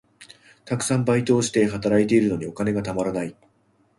[0.65, 3.35] たくさんバイトをして、働いているのにお金がたまらない。